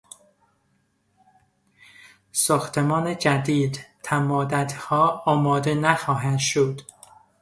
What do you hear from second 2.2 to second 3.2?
ساختمان